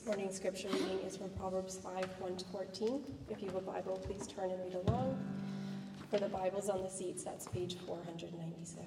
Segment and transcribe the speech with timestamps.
[0.00, 3.04] This morning's scripture reading is from Proverbs 5 1 to 14.
[3.28, 5.22] If you have a Bible, please turn and read along.
[6.10, 8.86] For the Bible's on the seats, that's page 497.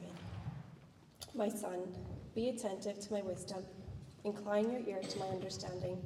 [1.35, 1.81] My son,
[2.33, 3.63] be attentive to my wisdom,
[4.23, 6.01] incline your ear to my understanding,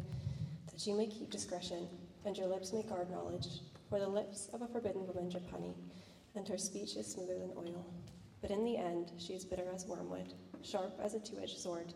[0.70, 1.87] that you may keep discretion,
[2.26, 3.47] and your lips may guard knowledge.
[3.89, 5.74] For the lips of a forbidden woman drip honey,
[6.35, 7.85] and her speech is smoother than oil.
[8.42, 10.33] But in the end, she is bitter as wormwood,
[10.63, 11.94] sharp as a two edged sword.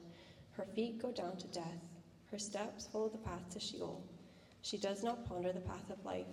[0.51, 1.90] Her feet go down to death,
[2.31, 4.01] her steps follow the path to Sheol.
[4.61, 6.27] She does not ponder the path of life.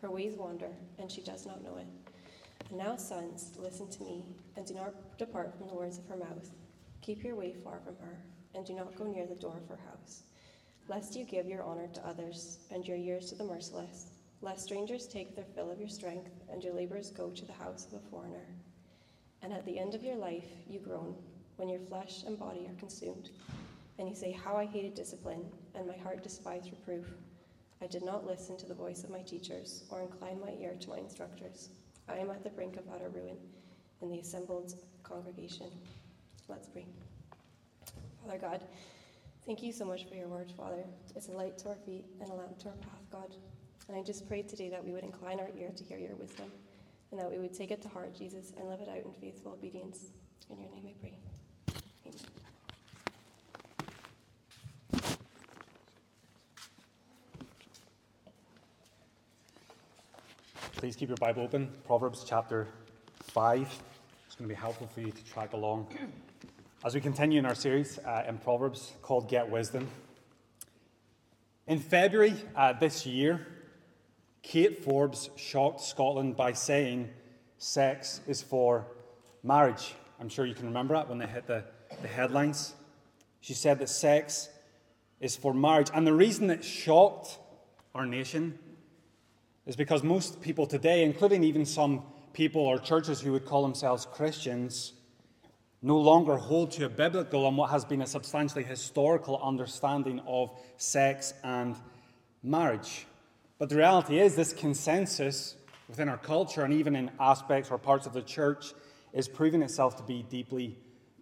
[0.00, 1.86] Her ways wander, and she does not know it.
[2.70, 4.24] And now, sons, listen to me,
[4.56, 6.50] and do not depart from the words of her mouth.
[7.02, 8.16] Keep your way far from her,
[8.54, 10.22] and do not go near the door of her house,
[10.88, 15.06] lest you give your honor to others, and your years to the merciless, lest strangers
[15.06, 18.10] take their fill of your strength, and your labors go to the house of a
[18.10, 18.46] foreigner.
[19.42, 21.14] And at the end of your life, you groan,
[21.56, 23.28] when your flesh and body are consumed.
[24.02, 25.44] And you say, How I hated discipline,
[25.76, 27.06] and my heart despised reproof.
[27.80, 30.90] I did not listen to the voice of my teachers, or incline my ear to
[30.90, 31.68] my instructors.
[32.08, 33.36] I am at the brink of utter ruin
[34.00, 35.68] in the assembled congregation.
[36.48, 36.84] Let's pray.
[38.26, 38.64] Father God,
[39.46, 40.82] thank you so much for your word, Father.
[41.14, 43.36] It's a light to our feet and a lamp to our path, God.
[43.86, 46.50] And I just pray today that we would incline our ear to hear your wisdom
[47.12, 49.52] and that we would take it to heart, Jesus, and live it out in faithful
[49.52, 50.06] obedience.
[50.50, 51.16] In your name I pray.
[52.04, 52.41] Amen.
[60.82, 61.70] Please keep your Bible open.
[61.86, 62.66] Proverbs chapter
[63.28, 63.60] 5.
[64.26, 65.86] It's going to be helpful for you to track along
[66.84, 69.86] as we continue in our series uh, in Proverbs called Get Wisdom.
[71.68, 73.46] In February uh, this year,
[74.42, 77.10] Kate Forbes shocked Scotland by saying
[77.58, 78.84] sex is for
[79.44, 79.94] marriage.
[80.18, 81.62] I'm sure you can remember that when they hit the,
[82.00, 82.74] the headlines.
[83.40, 84.48] She said that sex
[85.20, 85.90] is for marriage.
[85.94, 87.38] And the reason it shocked
[87.94, 88.58] our nation
[89.66, 94.06] is because most people today, including even some people or churches who would call themselves
[94.06, 94.92] Christians,
[95.82, 100.50] no longer hold to a biblical and what has been a substantially historical understanding of
[100.76, 101.76] sex and
[102.42, 103.06] marriage.
[103.58, 105.56] But the reality is, this consensus
[105.88, 108.72] within our culture and even in aspects or parts of the church
[109.12, 110.78] is proving itself to be deeply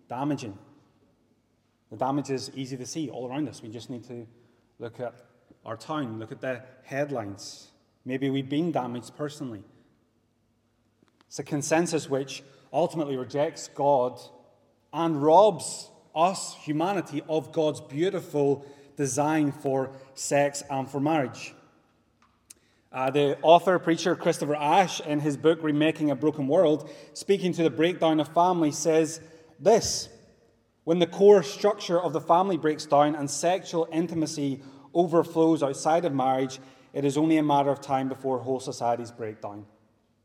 [0.09, 0.57] damaging.
[1.91, 3.63] The damage is easy to see all around us.
[3.63, 4.27] We just need to
[4.79, 5.15] look at
[5.65, 7.70] our town, look at the headlines.
[8.11, 9.63] Maybe we've been damaged personally.
[11.29, 14.19] It's a consensus which ultimately rejects God
[14.93, 18.67] and robs us, humanity, of God's beautiful
[18.97, 21.55] design for sex and for marriage.
[22.91, 27.63] Uh, the author, preacher Christopher Ash, in his book Remaking a Broken World, speaking to
[27.63, 29.21] the breakdown of family, says
[29.61, 30.09] this
[30.83, 36.13] When the core structure of the family breaks down and sexual intimacy overflows outside of
[36.13, 36.59] marriage,
[36.93, 39.67] it is only a matter of time before whole societies break down.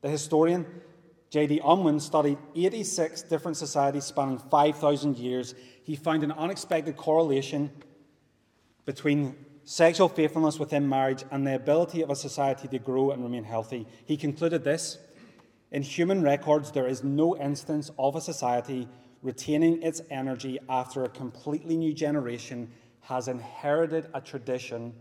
[0.01, 0.65] The historian
[1.29, 1.59] J.D.
[1.65, 5.53] Unwin studied 86 different societies spanning 5,000 years.
[5.83, 7.71] He found an unexpected correlation
[8.85, 13.43] between sexual faithfulness within marriage and the ability of a society to grow and remain
[13.43, 13.87] healthy.
[14.05, 14.99] He concluded this
[15.71, 18.87] In human records, there is no instance of a society
[19.21, 22.71] retaining its energy after a completely new generation
[23.01, 24.93] has inherited a tradition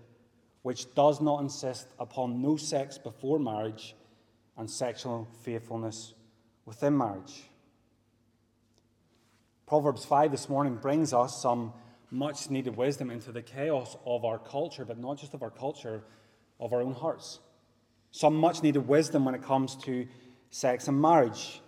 [0.65, 3.95] which does not insist upon no sex before marriage
[4.57, 6.15] and sexual faithfulness
[6.65, 7.43] within marriage.
[9.67, 11.75] Proverbs 5 this morning brings us some
[12.11, 16.03] much needed wisdom into the chaos of our culture, but not just of our culture,
[16.59, 17.41] of our own hearts.
[18.11, 20.07] Some much needed wisdom when it comes to
[20.49, 21.61] sex and marriage.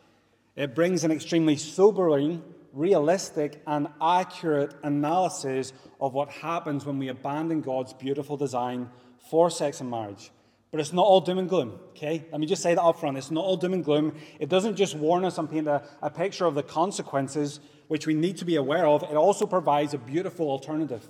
[0.56, 2.42] It brings an extremely sobering,
[2.76, 8.90] realistic, and accurate analysis of what happens when we abandon God's beautiful design
[9.30, 10.30] for sex and marriage.
[10.70, 12.24] But it's not all doom and gloom, okay?
[12.30, 13.16] Let me just say that up front.
[13.16, 14.14] It's not all doom and gloom.
[14.38, 18.14] It doesn't just warn us and paint a, a picture of the consequences which we
[18.14, 21.08] need to be aware of, it also provides a beautiful alternative.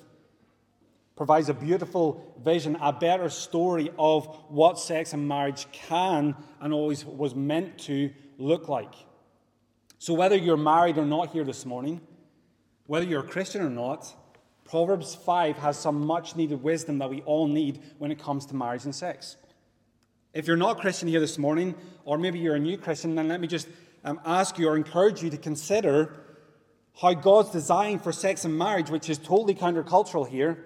[1.17, 7.05] Provides a beautiful vision, a better story of what sex and marriage can and always
[7.05, 8.95] was meant to look like.
[9.99, 12.01] So, whether you're married or not here this morning,
[12.87, 14.15] whether you're a Christian or not,
[14.65, 18.57] Proverbs 5 has some much needed wisdom that we all need when it comes to
[18.57, 19.37] marriage and sex.
[20.35, 23.41] If you're not Christian here this morning, or maybe you're a new Christian, then let
[23.41, 23.69] me just
[24.05, 26.15] um, ask you or encourage you to consider
[27.01, 30.65] how God's design for sex and marriage, which is totally countercultural here,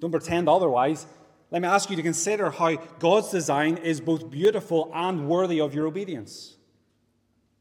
[0.00, 1.06] don't pretend otherwise.
[1.50, 5.74] Let me ask you to consider how God's design is both beautiful and worthy of
[5.74, 6.56] your obedience.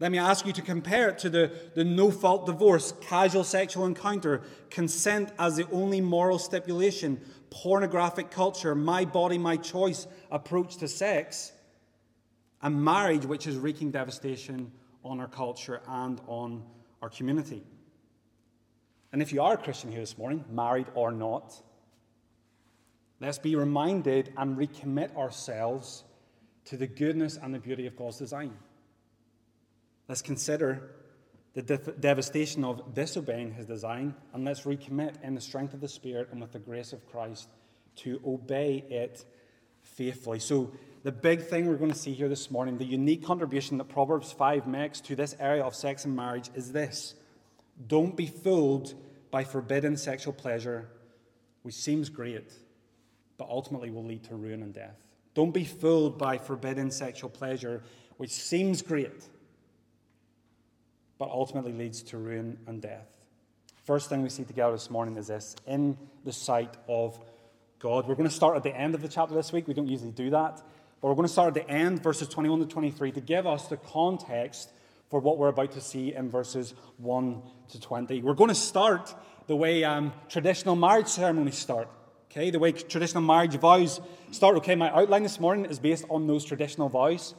[0.04, 3.86] Let me ask you to compare it to the, the no fault divorce, casual sexual
[3.86, 10.90] encounter, consent as the only moral stipulation, pornographic culture, my body, my choice approach to
[10.90, 11.54] sex,
[12.62, 14.74] and marriage, which is wreaking devastation
[15.06, 16.66] on our culture and on
[17.02, 17.64] our community.
[19.14, 21.56] And if you are a Christian here this morning, married or not,
[23.22, 26.04] let's be reminded and recommit ourselves
[26.66, 28.52] to the goodness and the beauty of God's design.
[30.08, 30.92] Let's consider
[31.54, 35.88] the de- devastation of disobeying his design, and let's recommit in the strength of the
[35.88, 37.50] Spirit and with the grace of Christ
[37.98, 39.26] to obey it
[39.82, 40.40] faithfully.
[40.40, 40.72] So,
[41.04, 44.32] the big thing we're going to see here this morning, the unique contribution that Proverbs
[44.32, 47.16] 5 makes to this area of sex and marriage is this
[47.88, 48.94] don't be fooled
[49.32, 50.90] by forbidden sexual pleasure,
[51.64, 52.54] which seems great,
[53.38, 54.98] but ultimately will lead to ruin and death.
[55.34, 57.84] Don't be fooled by forbidden sexual pleasure,
[58.18, 59.28] which seems great,
[61.18, 63.18] but ultimately leads to ruin and death.
[63.84, 67.20] First thing we see together this morning is this in the sight of
[67.80, 68.08] God.
[68.08, 69.68] We're going to start at the end of the chapter this week.
[69.68, 70.62] We don't usually do that.
[71.02, 73.68] But we're going to start at the end, verses 21 to 23, to give us
[73.68, 74.72] the context
[75.10, 78.22] for what we're about to see in verses 1 to 20.
[78.22, 79.14] We're going to start
[79.48, 81.90] the way um, traditional marriage ceremonies start.
[82.32, 84.00] Okay, the way traditional marriage vows
[84.32, 84.56] start.
[84.56, 87.36] Okay, my outline this morning is based on those traditional vows.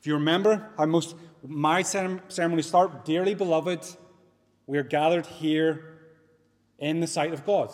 [0.00, 1.14] If you remember how most
[1.48, 3.84] marriage ceremony start, dearly beloved,
[4.66, 5.98] we are gathered here
[6.78, 7.70] in the sight of God.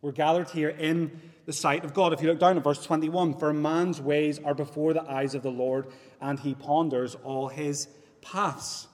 [0.00, 2.12] We're gathered here in the sight of God.
[2.12, 5.34] If you look down at verse 21, for a man's ways are before the eyes
[5.34, 5.86] of the Lord,
[6.20, 7.88] and he ponders all his
[8.22, 8.86] paths.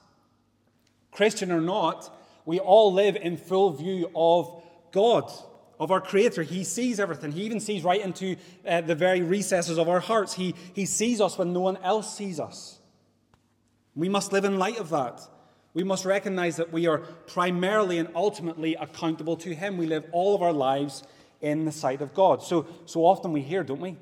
[1.11, 2.11] Christian or not,
[2.45, 5.31] we all live in full view of God,
[5.79, 6.43] of our Creator.
[6.43, 7.31] He sees everything.
[7.31, 8.35] He even sees right into
[8.67, 10.33] uh, the very recesses of our hearts.
[10.33, 12.79] He, he sees us when no one else sees us.
[13.95, 15.21] We must live in light of that.
[15.73, 19.77] We must recognize that we are primarily and ultimately accountable to Him.
[19.77, 21.03] We live all of our lives
[21.41, 22.41] in the sight of God.
[22.43, 23.97] So, so often we hear, don't we?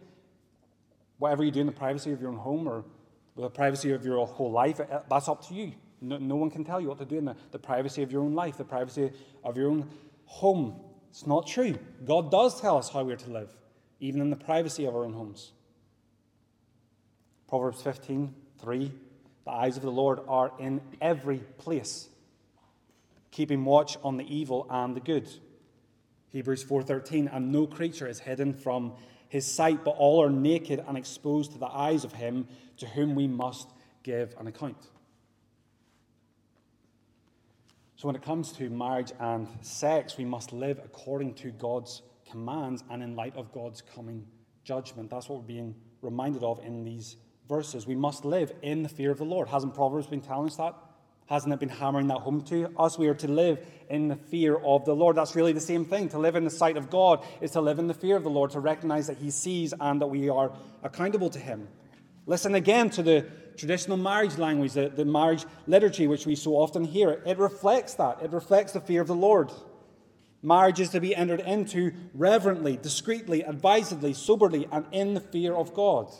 [1.17, 2.85] Whatever you do in the privacy of your own home or
[3.35, 5.73] the privacy of your whole life, uh, that's up to you.
[5.99, 8.21] No, no, one can tell you what to do in the, the privacy of your
[8.21, 9.11] own life, the privacy
[9.43, 9.89] of your own
[10.25, 10.79] home.
[11.09, 11.77] It's not true.
[12.05, 13.55] God does tell us how we're to live,
[13.99, 15.53] even in the privacy of our own homes.
[17.47, 18.91] Proverbs 15 3
[19.45, 22.09] The eyes of the Lord are in every place,
[23.31, 25.29] keeping watch on the evil and the good.
[26.29, 28.95] Hebrews 4:13 and no creature is hidden from
[29.29, 32.47] his sight but all are naked and exposed to the eyes of him
[32.77, 33.69] to whom we must
[34.01, 34.89] give an account.
[37.95, 42.83] So when it comes to marriage and sex we must live according to God's commands
[42.89, 44.25] and in light of God's coming
[44.63, 45.09] judgment.
[45.09, 47.17] That's what we're being reminded of in these
[47.47, 47.85] verses.
[47.85, 49.47] We must live in the fear of the Lord.
[49.47, 50.75] Hasn't Proverbs been telling us that?
[51.27, 52.97] Hasn't it been hammering that home to us?
[52.97, 55.15] We are to live in the fear of the Lord.
[55.15, 56.09] That's really the same thing.
[56.09, 58.29] To live in the sight of God is to live in the fear of the
[58.29, 60.51] Lord, to recognize that He sees and that we are
[60.83, 61.67] accountable to Him.
[62.25, 63.25] Listen again to the
[63.55, 67.21] traditional marriage language, the, the marriage liturgy, which we so often hear.
[67.25, 68.21] It reflects that.
[68.21, 69.51] It reflects the fear of the Lord.
[70.41, 75.73] Marriage is to be entered into reverently, discreetly, advisedly, soberly, and in the fear of
[75.73, 76.11] God.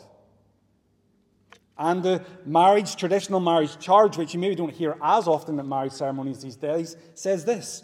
[1.76, 5.92] And the marriage, traditional marriage charge, which you maybe don't hear as often at marriage
[5.92, 7.82] ceremonies these days, says this.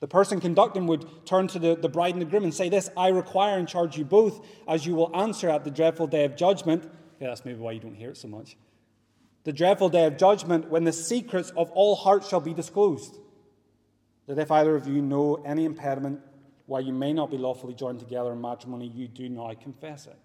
[0.00, 2.88] The person conducting would turn to the, the bride and the groom and say this
[2.96, 6.36] I require and charge you both, as you will answer at the dreadful day of
[6.36, 6.88] judgment.
[7.20, 8.56] Yeah, that's maybe why you don't hear it so much.
[9.42, 13.16] The dreadful day of judgment, when the secrets of all hearts shall be disclosed.
[14.28, 16.20] That if either of you know any impediment
[16.66, 20.18] why you may not be lawfully joined together in matrimony, you do now confess it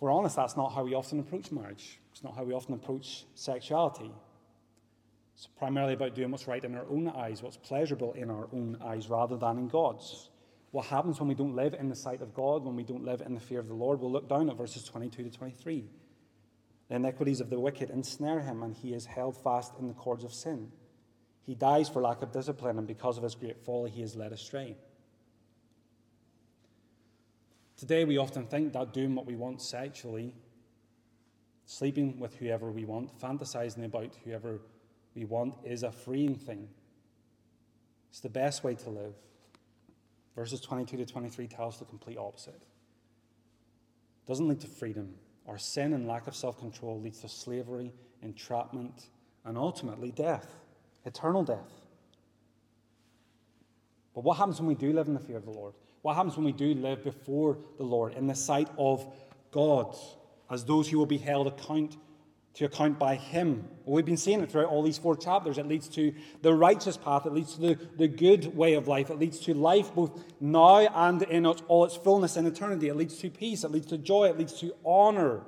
[0.00, 2.00] we're honest, that's not how we often approach marriage.
[2.10, 4.10] It's not how we often approach sexuality.
[5.34, 8.78] It's primarily about doing what's right in our own eyes, what's pleasurable in our own
[8.82, 10.30] eyes, rather than in God's.
[10.70, 13.20] What happens when we don't live in the sight of God, when we don't live
[13.22, 14.00] in the fear of the Lord?
[14.00, 15.84] We'll look down at verses 22 to 23.
[16.88, 20.24] The iniquities of the wicked ensnare him, and he is held fast in the cords
[20.24, 20.70] of sin.
[21.42, 24.32] He dies for lack of discipline, and because of his great folly, he is led
[24.32, 24.76] astray.
[27.80, 30.34] Today, we often think that doing what we want sexually,
[31.64, 34.60] sleeping with whoever we want, fantasizing about whoever
[35.14, 36.68] we want, is a freeing thing.
[38.10, 39.14] It's the best way to live.
[40.36, 42.52] Verses 22 to 23 tell us the complete opposite.
[42.52, 45.14] It doesn't lead to freedom.
[45.48, 49.06] Our sin and lack of self control leads to slavery, entrapment,
[49.46, 50.54] and ultimately death,
[51.06, 51.80] eternal death.
[54.14, 55.72] But what happens when we do live in the fear of the Lord?
[56.02, 59.06] What happens when we do live before the Lord in the sight of
[59.50, 59.96] God
[60.50, 61.96] as those who will be held account
[62.54, 63.68] to account by Him.
[63.84, 65.56] We've been seeing it throughout all these four chapters.
[65.56, 69.10] It leads to the righteous path, it leads to the, the good way of life,
[69.10, 72.88] it leads to life both now and in all its fullness in eternity.
[72.88, 75.42] It leads to peace, it leads to joy, it leads to honor,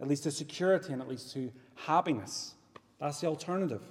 [0.00, 2.54] it leads to security, and it leads to happiness.
[2.98, 3.82] That's the alternative.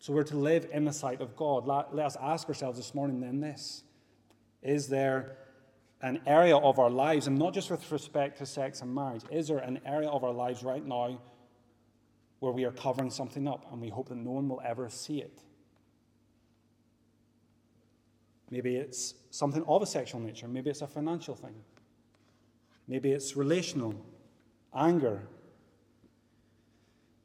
[0.00, 1.66] So we're to live in the sight of God.
[1.66, 3.84] Let us ask ourselves this morning then this
[4.62, 5.36] Is there
[6.02, 9.48] an area of our lives, and not just with respect to sex and marriage, is
[9.48, 11.20] there an area of our lives right now
[12.38, 15.20] where we are covering something up and we hope that no one will ever see
[15.20, 15.42] it?
[18.50, 21.54] Maybe it's something of a sexual nature, maybe it's a financial thing,
[22.88, 23.94] maybe it's relational,
[24.74, 25.22] anger,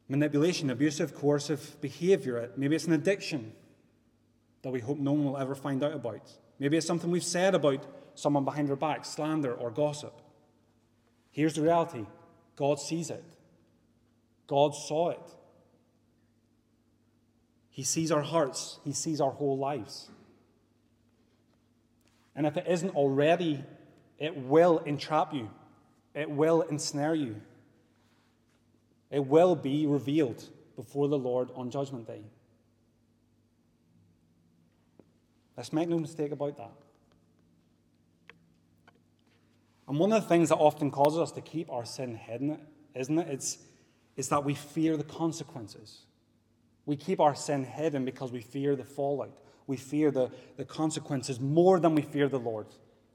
[0.08, 2.50] manipulation, abusive, coercive behavior.
[2.56, 3.52] Maybe it's an addiction
[4.62, 6.30] that we hope no one will ever find out about.
[6.58, 7.84] Maybe it's something we've said about
[8.14, 10.20] someone behind their back, slander or gossip.
[11.30, 12.06] Here's the reality
[12.56, 13.24] God sees it,
[14.46, 15.20] God saw it.
[17.68, 20.08] He sees our hearts, He sees our whole lives.
[22.34, 23.64] And if it isn't already,
[24.18, 25.50] it will entrap you,
[26.14, 27.40] it will ensnare you.
[29.10, 30.42] It will be revealed
[30.74, 32.22] before the Lord on Judgment Day.
[35.56, 36.72] Let's make no mistake about that.
[39.88, 42.58] And one of the things that often causes us to keep our sin hidden,
[42.94, 43.28] isn't it?
[43.28, 43.58] It's,
[44.16, 46.00] it's that we fear the consequences.
[46.84, 49.38] We keep our sin hidden because we fear the fallout.
[49.66, 52.66] We fear the, the consequences more than we fear the Lord.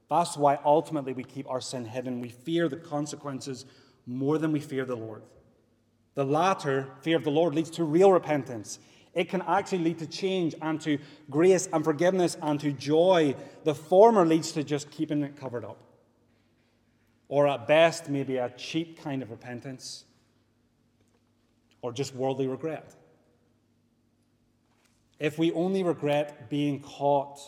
[0.10, 2.19] That's why ultimately we keep our sin hidden.
[2.19, 3.65] We fear the consequences
[4.05, 5.24] more than we fear the Lord.
[6.15, 8.79] The latter, fear of the Lord, leads to real repentance.
[9.13, 10.98] It can actually lead to change and to
[11.30, 13.36] grace and forgiveness and to joy.
[13.63, 15.77] The former leads to just keeping it covered up.
[17.27, 20.06] Or at best, maybe a cheap kind of repentance.
[21.82, 22.96] Or just worldly regret.
[25.20, 27.39] If we only regret being caught,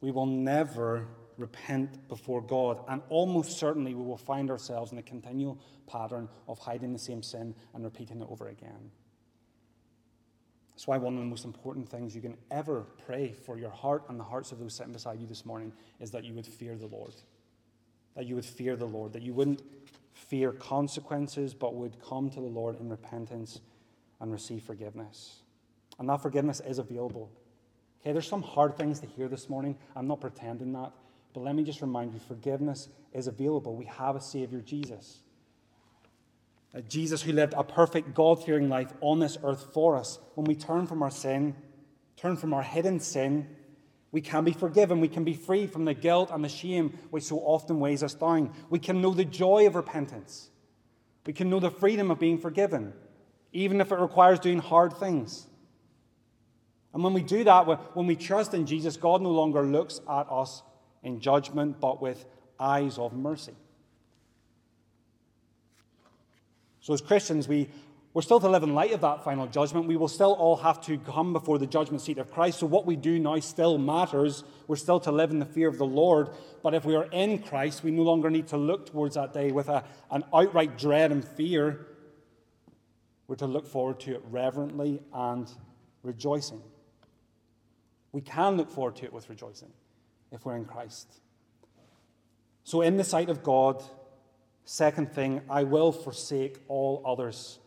[0.00, 1.06] we will never
[1.38, 6.58] repent before God, and almost certainly we will find ourselves in a continual pattern of
[6.58, 8.90] hiding the same sin and repeating it over again.
[10.78, 14.04] That's why one of the most important things you can ever pray for your heart
[14.08, 16.76] and the hearts of those sitting beside you this morning is that you would fear
[16.76, 17.14] the Lord.
[18.14, 19.60] That you would fear the Lord, that you wouldn't
[20.12, 23.60] fear consequences, but would come to the Lord in repentance
[24.20, 25.40] and receive forgiveness.
[25.98, 27.28] And that forgiveness is available.
[28.00, 29.76] Okay, there's some hard things to hear this morning.
[29.96, 30.92] I'm not pretending that.
[31.34, 33.74] But let me just remind you forgiveness is available.
[33.74, 35.22] We have a Savior, Jesus.
[36.88, 40.18] Jesus who lived a perfect, God fearing life on this earth for us.
[40.34, 41.56] When we turn from our sin,
[42.16, 43.48] turn from our hidden sin,
[44.12, 45.00] we can be forgiven.
[45.00, 48.14] We can be free from the guilt and the shame which so often weighs us
[48.14, 48.52] down.
[48.70, 50.50] We can know the joy of repentance.
[51.26, 52.94] We can know the freedom of being forgiven,
[53.52, 55.46] even if it requires doing hard things.
[56.94, 60.26] And when we do that, when we trust in Jesus, God no longer looks at
[60.30, 60.62] us
[61.02, 62.24] in judgment, but with
[62.58, 63.54] eyes of mercy.
[66.88, 67.68] So, as Christians, we,
[68.14, 69.86] we're still to live in light of that final judgment.
[69.86, 72.60] We will still all have to come before the judgment seat of Christ.
[72.60, 74.42] So, what we do now still matters.
[74.68, 76.30] We're still to live in the fear of the Lord.
[76.62, 79.52] But if we are in Christ, we no longer need to look towards that day
[79.52, 81.88] with a, an outright dread and fear.
[83.26, 85.46] We're to look forward to it reverently and
[86.02, 86.62] rejoicing.
[88.12, 89.72] We can look forward to it with rejoicing
[90.32, 91.20] if we're in Christ.
[92.64, 93.84] So, in the sight of God,
[94.68, 97.58] second thing, I will forsake all others.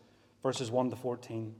[0.44, 1.54] Verses 1 to 14.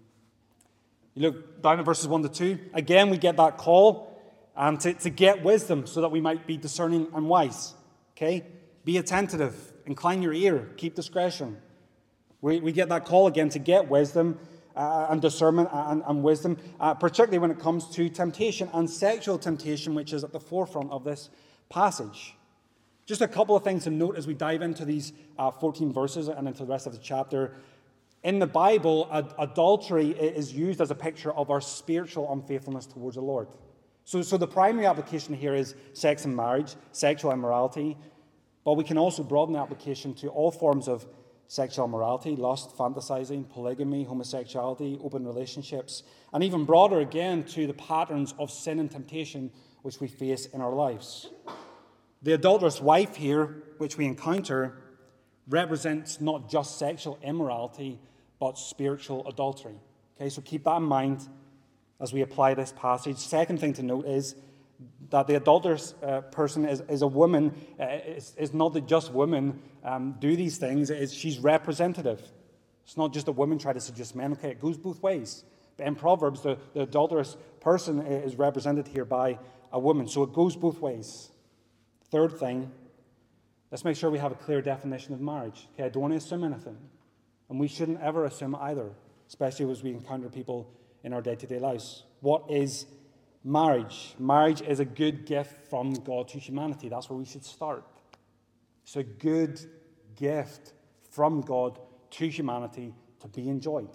[1.16, 2.60] You look down at verses 1 to 2.
[2.76, 4.22] Again, we get that call
[4.56, 7.74] um, to, to get wisdom so that we might be discerning and wise.
[8.16, 8.46] Okay?
[8.86, 11.58] Be attentive, incline your ear, keep discretion.
[12.42, 14.38] We, we get that call again to get wisdom
[14.76, 19.40] uh, and discernment and, and wisdom, uh, particularly when it comes to temptation and sexual
[19.40, 21.30] temptation, which is at the forefront of this
[21.70, 22.36] passage.
[23.12, 26.30] Just a couple of things to note as we dive into these uh, 14 verses
[26.30, 27.56] and into the rest of the chapter.
[28.24, 33.16] In the Bible, ad- adultery is used as a picture of our spiritual unfaithfulness towards
[33.16, 33.50] the Lord.
[34.06, 37.98] So, so the primary application here is sex and marriage, sexual immorality,
[38.64, 41.06] but we can also broaden the application to all forms of
[41.50, 48.34] sexual morality, lust, fantasizing, polygamy, homosexuality, open relationships, and even broader again to the patterns
[48.40, 49.52] of sin and temptation
[49.82, 51.28] which we face in our lives.
[52.24, 54.78] The adulterous wife here, which we encounter,
[55.48, 58.00] represents not just sexual immorality,
[58.40, 59.80] but spiritual adultery.
[60.16, 61.28] Okay, so keep that in mind
[62.00, 63.18] as we apply this passage.
[63.18, 64.36] Second thing to note is
[65.10, 69.12] that the adulterous uh, person is, is a woman, uh, is, is not that just
[69.12, 72.22] women um, do these things, it's, she's representative.
[72.86, 75.44] It's not just that women try to seduce men, okay, it goes both ways.
[75.78, 79.40] But in Proverbs, the, the adulterous person is represented here by
[79.72, 81.31] a woman, so it goes both ways.
[82.12, 82.72] Third thing,
[83.72, 85.68] let's make sure we have a clear definition of marriage.
[85.74, 86.78] Okay, I don't want to assume anything.
[87.50, 88.92] And we shouldn't ever assume either,
[89.28, 90.72] especially as we encounter people
[91.04, 92.04] in our day to day lives.
[92.20, 92.86] What is
[93.44, 94.14] marriage?
[94.20, 96.90] Marriage is a good gift from God to humanity.
[96.90, 97.84] That's where we should start.
[98.84, 99.60] It's a good
[100.16, 100.74] gift
[101.10, 101.80] from God
[102.12, 103.92] to humanity to be enjoyed,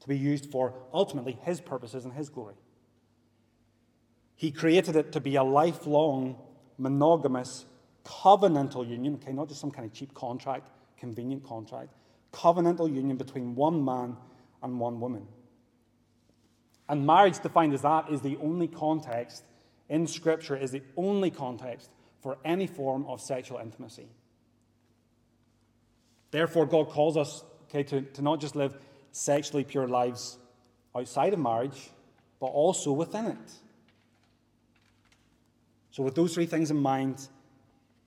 [0.00, 2.56] to be used for ultimately His purposes and His glory.
[4.34, 6.36] He created it to be a lifelong,
[6.82, 7.64] monogamous,
[8.04, 11.94] covenantal union, okay, not just some kind of cheap contract, convenient contract,
[12.32, 14.16] covenantal union between one man
[14.62, 15.26] and one woman.
[16.88, 19.44] And marriage, defined as that, is the only context
[19.88, 24.08] in Scripture, is the only context for any form of sexual intimacy.
[26.30, 28.76] Therefore, God calls us okay, to, to not just live
[29.12, 30.38] sexually pure lives
[30.96, 31.90] outside of marriage,
[32.40, 33.52] but also within it.
[35.92, 37.28] So, with those three things in mind,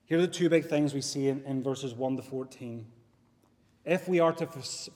[0.06, 2.86] here are the two big things we see in, in verses 1 to 14.
[3.86, 4.48] If we are to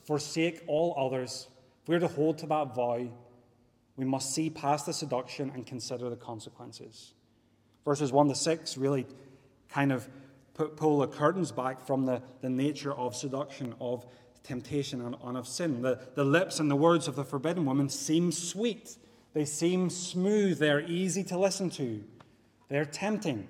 [0.04, 1.46] forsake all others,
[1.82, 3.08] if we are to hold to that vow,
[3.96, 7.14] we must see past the seduction and consider the consequences.
[7.84, 9.06] Verses 1 to 6 really
[9.68, 10.08] kind of
[10.54, 14.04] pull the curtains back from the, the nature of seduction, of
[14.42, 15.80] temptation, and, and of sin.
[15.80, 18.96] The, the lips and the words of the forbidden woman seem sweet,
[19.32, 22.02] they seem smooth, they're easy to listen to,
[22.70, 23.46] they're tempting.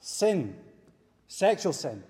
[0.00, 0.56] Sin,
[1.28, 2.02] sexual sin,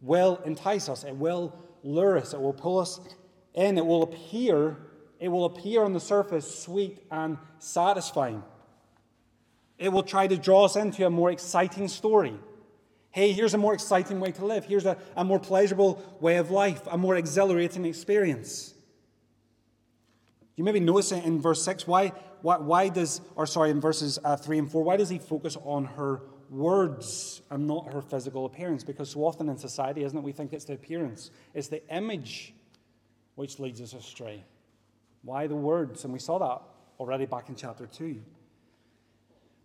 [0.00, 3.00] will entice us, it will lure us, it will pull us
[3.54, 4.76] in, it will appear,
[5.18, 8.42] it will appear on the surface sweet and satisfying.
[9.78, 12.34] It will try to draw us into a more exciting story.
[13.10, 14.64] Hey, here's a more exciting way to live.
[14.64, 18.74] Here's a, a more pleasurable way of life, a more exhilarating experience.
[20.62, 21.88] You maybe notice in verse 6.
[21.88, 25.18] Why, why, why does, or sorry, in verses uh, 3 and 4, why does he
[25.18, 28.84] focus on her words and not her physical appearance?
[28.84, 32.54] Because so often in society, isn't it, we think it's the appearance, it's the image
[33.34, 34.44] which leads us astray.
[35.22, 36.04] Why the words?
[36.04, 36.62] And we saw that
[37.00, 38.22] already back in chapter 2.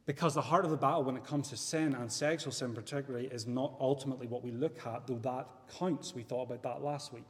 [0.08, 3.28] Because the heart of the battle when it comes to sin and sexual sin, particularly,
[3.28, 6.16] is not ultimately what we look at, though that counts.
[6.16, 7.30] We thought about that last week.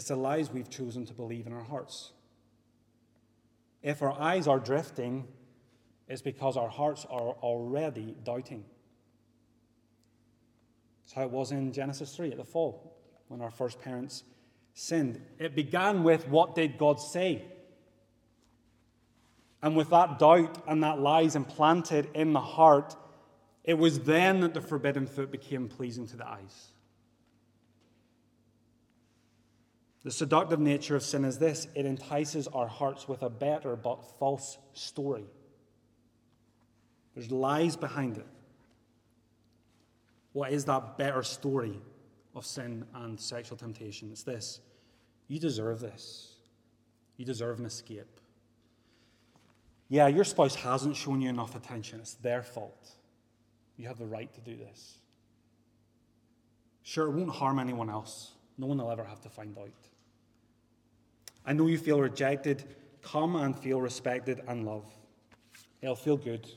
[0.00, 2.12] It's the lies we've chosen to believe in our hearts.
[3.82, 5.28] If our eyes are drifting,
[6.08, 8.64] it's because our hearts are already doubting.
[11.02, 12.96] That's how it was in Genesis 3 at the fall,
[13.28, 14.24] when our first parents
[14.72, 15.20] sinned.
[15.38, 17.44] It began with what did God say?
[19.62, 22.96] And with that doubt and that lies implanted in the heart,
[23.64, 26.72] it was then that the forbidden fruit became pleasing to the eyes.
[30.02, 34.18] The seductive nature of sin is this it entices our hearts with a better but
[34.18, 35.26] false story.
[37.14, 38.26] There's lies behind it.
[40.32, 41.80] What is that better story
[42.34, 44.10] of sin and sexual temptation?
[44.10, 44.60] It's this
[45.28, 46.34] you deserve this,
[47.16, 48.20] you deserve an escape.
[49.88, 51.98] Yeah, your spouse hasn't shown you enough attention.
[51.98, 52.92] It's their fault.
[53.76, 54.98] You have the right to do this.
[56.84, 58.32] Sure, it won't harm anyone else.
[58.56, 59.89] No one will ever have to find out.
[61.44, 62.64] I know you feel rejected.
[63.02, 64.94] Come and feel respected and loved.
[65.82, 66.48] It'll feel good.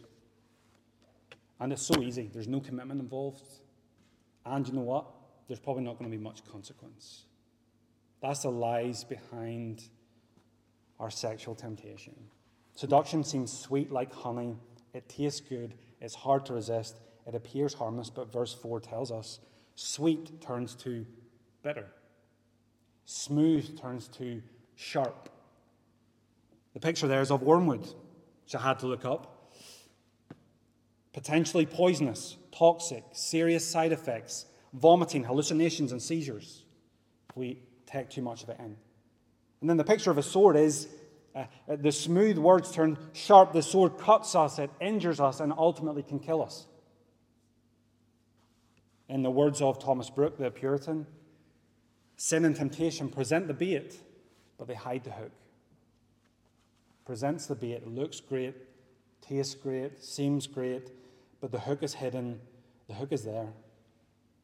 [1.60, 2.30] And it's so easy.
[2.34, 3.46] There's no commitment involved.
[4.46, 5.06] And you know what?
[5.48, 7.24] There's probably not going to be much consequence.
[8.22, 9.84] That's the lies behind
[11.00, 12.15] our sexual temptation.
[12.76, 14.58] Seduction seems sweet like honey.
[14.93, 15.76] It tastes good.
[16.02, 17.00] It's hard to resist.
[17.26, 19.39] It appears harmless, but verse 4 tells us
[19.76, 21.06] sweet turns to
[21.62, 21.88] bitter,
[23.06, 24.41] smooth turns to
[24.75, 25.29] sharp.
[26.73, 29.51] The picture there is of wormwood, which I had to look up.
[31.13, 36.63] Potentially poisonous, toxic, serious side effects, vomiting, hallucinations, and seizures
[37.29, 38.75] if we take too much of it in.
[39.62, 40.88] And then the picture of a sword is
[41.36, 43.53] uh, uh, the smooth words turn sharp.
[43.53, 46.67] The sword cuts us, it injures us, and ultimately can kill us.
[49.09, 51.05] In the words of Thomas Brooks, the Puritan,
[52.15, 53.99] sin and temptation present the bait,
[54.63, 55.34] but they hide the hook.
[57.04, 58.56] Presents the bait, looks great,
[59.21, 60.89] tastes great, seems great,
[61.41, 62.39] but the hook is hidden,
[62.88, 63.49] the hook is there.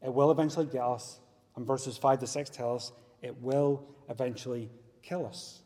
[0.02, 1.22] It will eventually get us,
[1.56, 4.70] and verses 5 to 6 tell us it will eventually
[5.04, 5.62] kill us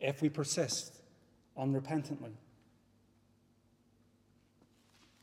[0.00, 0.96] if we persist
[1.56, 2.32] unrepentantly.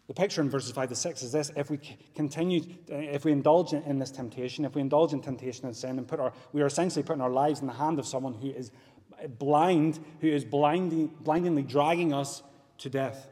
[0.08, 1.80] The picture in verses 5 to 6 is this if we
[2.16, 5.98] continue, uh, if we indulge in this temptation, if we indulge in temptation and sin
[5.98, 8.50] and put our, we are essentially putting our lives in the hand of someone who
[8.50, 8.72] is
[9.38, 12.42] blind, who is blinding, blindingly dragging us
[12.78, 13.28] to death.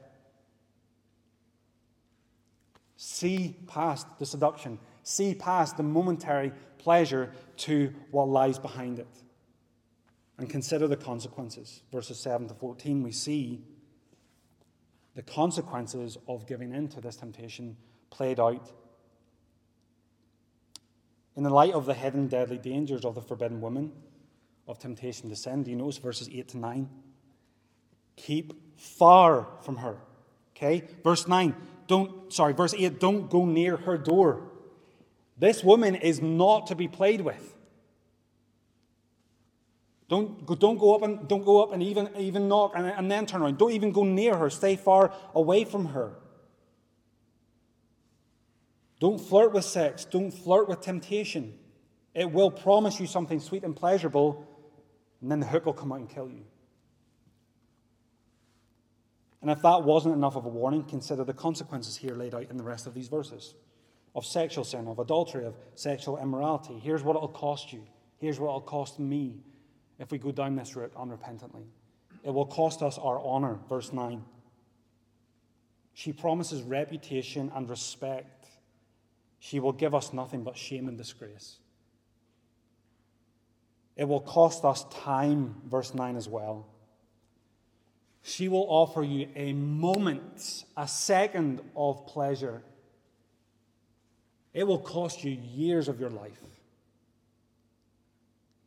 [2.97, 9.07] See past the seduction, see past the momentary pleasure to what lies behind it.
[10.37, 11.81] And consider the consequences.
[11.93, 13.63] Verses 7 to 14, we see
[15.15, 17.77] the consequences of giving in to this temptation
[18.09, 18.71] played out.
[21.35, 23.91] In the light of the hidden deadly dangers of the forbidden woman,
[24.67, 26.89] of temptation to sin, do you notice verses 8 to 9?
[28.15, 29.97] Keep far from her.
[30.55, 30.83] Okay?
[31.03, 31.55] Verse 9,
[31.87, 34.51] don't, sorry, verse 8, don't go near her door.
[35.37, 37.54] This woman is not to be played with.
[40.07, 43.25] Don't, don't go up and don't go up and even, even knock and, and then
[43.25, 43.57] turn around.
[43.57, 44.49] Don't even go near her.
[44.49, 46.13] Stay far away from her.
[48.99, 50.05] Don't flirt with sex.
[50.05, 51.57] Don't flirt with temptation.
[52.13, 54.47] It will promise you something sweet and pleasurable,
[55.21, 56.45] and then the hook will come out and kill you.
[59.41, 62.57] And if that wasn't enough of a warning, consider the consequences here laid out in
[62.57, 63.53] the rest of these verses
[64.15, 66.79] of sexual sin, of adultery, of sexual immorality.
[66.79, 67.85] Here's what it'll cost you.
[68.17, 69.43] Here's what it'll cost me
[69.99, 71.65] if we go down this route unrepentantly.
[72.23, 74.23] It will cost us our honor, verse 9.
[75.93, 78.47] She promises reputation and respect.
[79.39, 81.57] She will give us nothing but shame and disgrace.
[83.95, 86.67] It will cost us time, verse 9 as well.
[88.23, 92.63] She will offer you a moment, a second of pleasure.
[94.53, 96.41] It will cost you years of your life.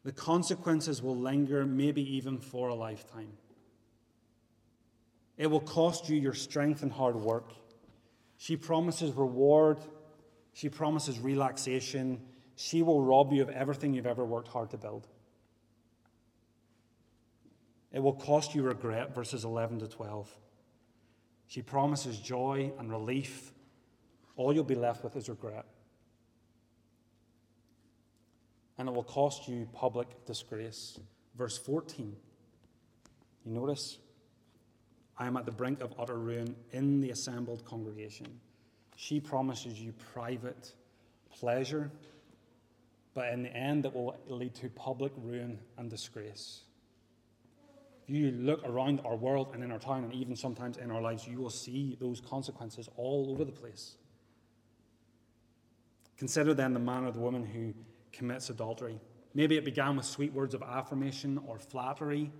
[0.08, 3.28] The consequences will linger, maybe even for a lifetime.
[5.36, 7.52] It will cost you your strength and hard work.
[8.38, 9.80] She promises reward,
[10.54, 12.22] she promises relaxation.
[12.56, 15.06] She will rob you of everything you've ever worked hard to build.
[17.92, 20.34] It will cost you regret, verses 11 to 12.
[21.48, 23.52] She promises joy and relief.
[24.36, 25.66] All you'll be left with is regret.
[28.78, 30.98] And it will cost you public disgrace.
[31.36, 32.14] Verse 14.
[33.44, 33.98] You notice?
[35.16, 38.26] I am at the brink of utter ruin in the assembled congregation.
[38.96, 40.72] She promises you private
[41.32, 41.90] pleasure,
[43.14, 46.62] but in the end, it will lead to public ruin and disgrace
[48.08, 51.28] you look around our world and in our town and even sometimes in our lives,
[51.28, 53.96] you will see those consequences all over the place.
[56.16, 57.74] Consider then the man or the woman who
[58.12, 59.00] commits adultery.
[59.34, 62.32] Maybe it began with sweet words of affirmation or flattery,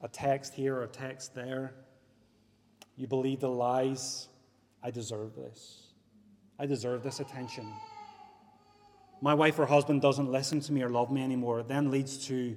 [0.00, 1.74] a text here or a text there.
[2.96, 4.28] You believe the lies.
[4.82, 5.92] I deserve this.
[6.58, 7.70] I deserve this attention.
[9.22, 11.60] My wife or husband doesn't listen to me or love me anymore.
[11.60, 12.56] It then leads to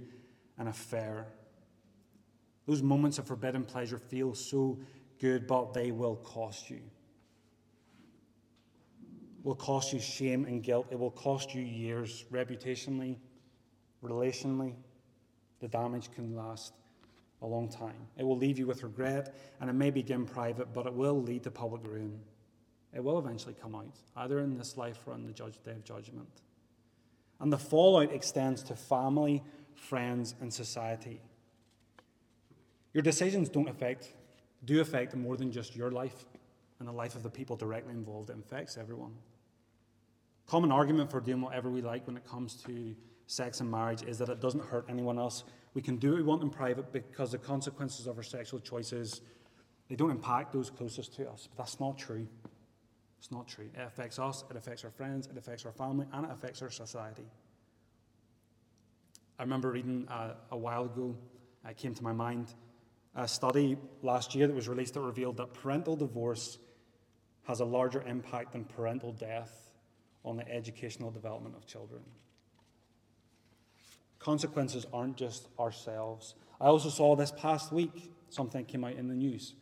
[0.57, 1.27] an affair
[2.65, 4.79] those moments of forbidden pleasure feel so
[5.19, 6.79] good, but they will cost you.
[9.43, 10.87] Will cost you shame and guilt.
[10.89, 13.17] It will cost you years, reputationally,
[14.03, 14.73] relationally.
[15.59, 16.73] The damage can last
[17.41, 18.07] a long time.
[18.17, 21.43] It will leave you with regret, and it may begin private, but it will lead
[21.43, 22.19] to public ruin.
[22.93, 25.83] It will eventually come out, either in this life or on the judge, day of
[25.83, 26.29] judgment.
[27.39, 29.43] And the fallout extends to family,
[29.75, 31.19] friends, and society.
[32.93, 34.13] Your decisions don't affect,
[34.63, 36.25] do affect more than just your life
[36.79, 38.29] and the life of the people directly involved.
[38.29, 39.13] It affects everyone.
[40.47, 42.95] Common argument for doing whatever we like when it comes to
[43.27, 45.43] sex and marriage is that it doesn't hurt anyone else.
[45.73, 49.21] We can do what we want in private because the consequences of our sexual choices
[49.89, 51.47] they don't impact those closest to us.
[51.49, 52.27] But that's not true.
[53.19, 53.69] It's not true.
[53.73, 56.69] It affects us, it affects our friends, it affects our family, and it affects our
[56.69, 57.25] society.
[59.39, 61.15] I remember reading uh, a while ago,
[61.67, 62.53] it came to my mind
[63.15, 66.57] a study last year that was released that revealed that parental divorce
[67.43, 69.62] has a larger impact than parental death
[70.23, 72.01] on the educational development of children.
[74.19, 76.35] Consequences aren't just ourselves.
[76.61, 79.53] I also saw this past week something came out in the news.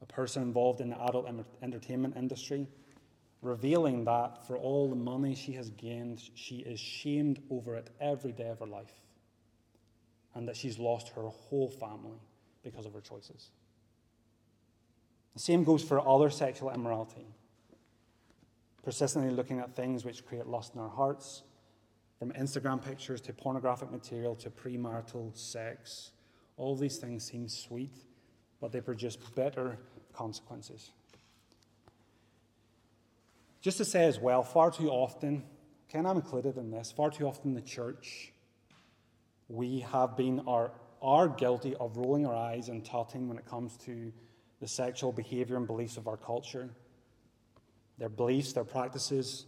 [0.00, 1.26] A person involved in the adult
[1.62, 2.68] entertainment industry
[3.42, 8.32] revealing that for all the money she has gained, she is shamed over it every
[8.32, 8.92] day of her life,
[10.34, 12.18] and that she's lost her whole family
[12.62, 13.50] because of her choices.
[15.34, 17.26] The same goes for other sexual immorality.
[18.86, 21.42] Persistently looking at things which create lust in our hearts,
[22.20, 26.12] from Instagram pictures to pornographic material to premarital sex.
[26.56, 27.96] All these things seem sweet,
[28.60, 29.76] but they produce bitter
[30.12, 30.92] consequences.
[33.60, 35.42] Just to say as well, far too often,
[35.88, 38.32] Ken, I'm included in this, far too often the church,
[39.48, 40.70] we have been are,
[41.02, 44.12] are guilty of rolling our eyes and tutting when it comes to
[44.60, 46.70] the sexual behavior and beliefs of our culture,
[47.98, 49.46] their beliefs, their practices,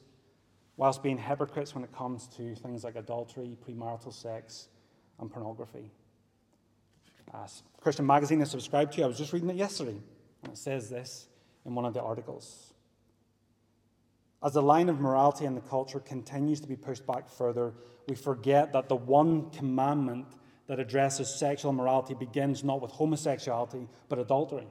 [0.77, 4.69] whilst being hypocrites when it comes to things like adultery, premarital sex,
[5.19, 5.91] and pornography.
[7.35, 7.47] Uh,
[7.81, 10.01] Christian magazine I subscribed to, I was just reading it yesterday,
[10.43, 11.29] and it says this
[11.67, 12.73] in one of the articles.
[14.43, 17.75] As the line of morality in the culture continues to be pushed back further,
[18.09, 20.27] we forget that the one commandment
[20.69, 24.69] that addresses sexual morality begins not with homosexuality, but adultery.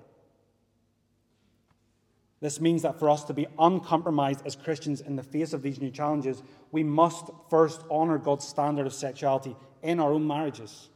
[2.39, 5.81] This means that for us to be uncompromised as Christians in the face of these
[5.81, 10.89] new challenges, we must first honor God's standard of sexuality in our own marriages.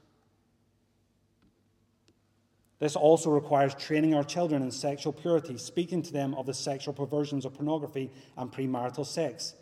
[2.77, 6.93] This also requires training our children in sexual purity, speaking to them of the sexual
[6.93, 9.53] perversions of pornography and premarital sex.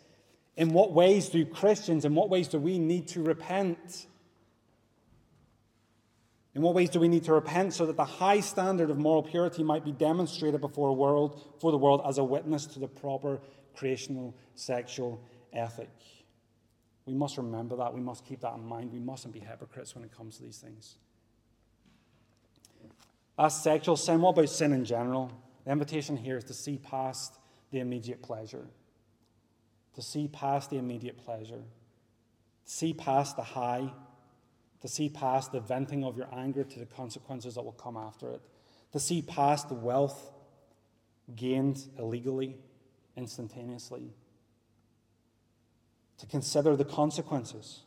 [0.56, 4.06] In what ways do Christians, in what ways do we need to repent?
[6.54, 9.22] In what ways do we need to repent so that the high standard of moral
[9.22, 13.40] purity might be demonstrated before, world, for the world as a witness to the proper
[13.76, 15.90] creational sexual ethic?
[17.06, 17.94] We must remember that.
[17.94, 18.92] We must keep that in mind.
[18.92, 20.96] We mustn't be hypocrites when it comes to these things.
[23.38, 25.30] As sexual sin, what about sin in general?
[25.64, 27.38] The invitation here is to see past
[27.70, 28.66] the immediate pleasure.
[29.94, 31.62] To see past the immediate pleasure.
[32.64, 33.92] See past the high
[34.80, 38.30] to see past the venting of your anger to the consequences that will come after
[38.30, 38.40] it,
[38.92, 40.30] to see past the wealth
[41.36, 42.56] gained illegally,
[43.16, 44.12] instantaneously,
[46.18, 47.82] to consider the consequences,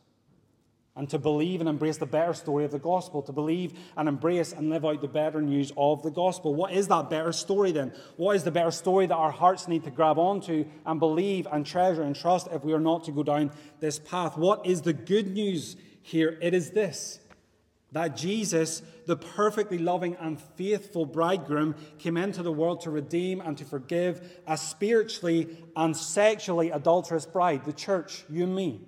[0.96, 4.52] and to believe and embrace the better story of the gospel, to believe and embrace
[4.52, 6.54] and live out the better news of the gospel.
[6.54, 7.92] What is that better story then?
[8.16, 11.66] What is the better story that our hearts need to grab onto and believe and
[11.66, 14.36] treasure and trust if we are not to go down this path?
[14.36, 15.74] What is the good news
[16.06, 17.18] here, it is this
[17.92, 23.56] that Jesus, the perfectly loving and faithful bridegroom, came into the world to redeem and
[23.56, 28.80] to forgive a spiritually and sexually adulterous bride, the church, you and me.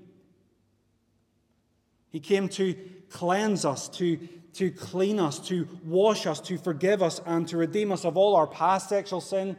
[2.10, 2.74] He came to
[3.08, 4.16] cleanse us, to,
[4.54, 8.34] to clean us, to wash us, to forgive us, and to redeem us of all
[8.34, 9.56] our past sexual sin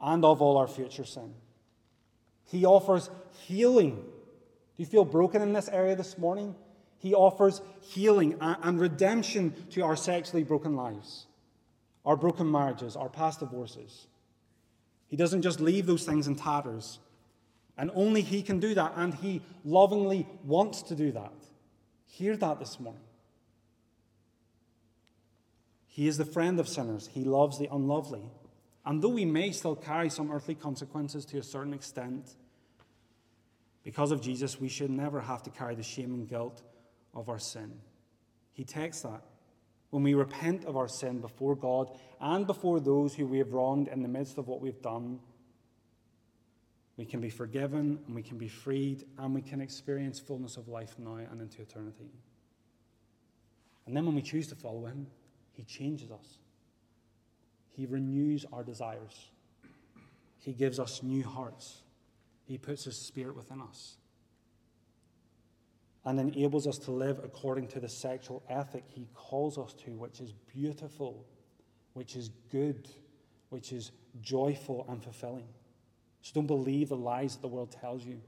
[0.00, 1.32] and of all our future sin.
[2.44, 3.08] He offers
[3.46, 4.04] healing
[4.78, 6.54] do you feel broken in this area this morning?
[6.98, 11.26] He offers healing and redemption to our sexually broken lives,
[12.06, 14.06] our broken marriages, our past divorces.
[15.08, 17.00] He doesn't just leave those things in tatters.
[17.76, 21.32] And only He can do that, and He lovingly wants to do that.
[22.06, 23.02] Hear that this morning.
[25.88, 28.22] He is the friend of sinners, He loves the unlovely.
[28.86, 32.36] And though we may still carry some earthly consequences to a certain extent,
[33.88, 36.60] because of Jesus, we should never have to carry the shame and guilt
[37.14, 37.72] of our sin.
[38.52, 39.22] He takes that.
[39.88, 43.88] When we repent of our sin before God and before those who we have wronged
[43.88, 45.20] in the midst of what we've done,
[46.98, 50.68] we can be forgiven and we can be freed and we can experience fullness of
[50.68, 52.10] life now and into eternity.
[53.86, 55.06] And then when we choose to follow Him,
[55.52, 56.36] He changes us.
[57.70, 59.30] He renews our desires.
[60.40, 61.84] He gives us new hearts.
[62.48, 63.98] He puts His Spirit within us
[66.06, 70.20] and enables us to live according to the sexual ethic He calls us to, which
[70.20, 71.26] is beautiful,
[71.92, 72.88] which is good,
[73.50, 75.46] which is joyful and fulfilling.
[76.22, 78.18] So don't believe the lies that the world tells you.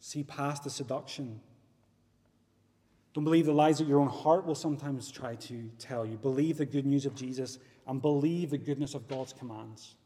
[0.00, 1.42] See past the seduction.
[3.12, 6.16] Don't believe the lies that your own heart will sometimes try to tell you.
[6.16, 9.96] Believe the good news of Jesus and believe the goodness of God's commands.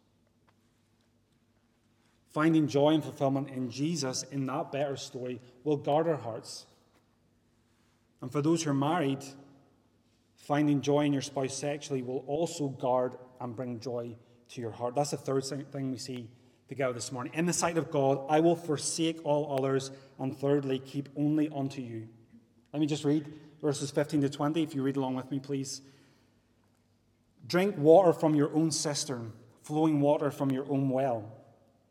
[2.33, 6.64] Finding joy and fulfillment in Jesus, in that better story, will guard our hearts.
[8.23, 9.23] And for those who are married,
[10.37, 14.16] finding joy in your spouse sexually will also guard and bring joy
[14.51, 14.95] to your heart.
[14.95, 16.29] That's the third thing we see
[16.68, 17.35] together this morning.
[17.35, 21.83] In the sight of God, I will forsake all others, and thirdly, keep only unto
[21.83, 22.09] you.
[22.73, 23.27] Let me just read
[23.61, 25.83] verses 15 to 20, if you read along with me, please.
[27.47, 31.31] Drink water from your own cistern, flowing water from your own well.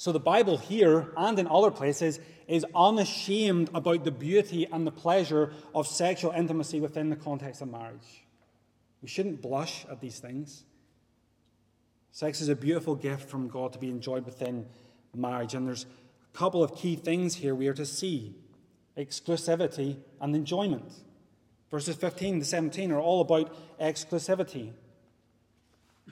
[0.00, 4.90] So the Bible here and in other places is unashamed about the beauty and the
[4.90, 8.24] pleasure of sexual intimacy within the context of marriage.
[9.02, 10.64] We shouldn't blush at these things.
[12.12, 14.64] Sex is a beautiful gift from God to be enjoyed within
[15.14, 18.34] marriage, and there's a couple of key things here we are to see
[18.96, 20.90] exclusivity and enjoyment.
[21.70, 24.72] Verses 15 to 17 are all about exclusivity.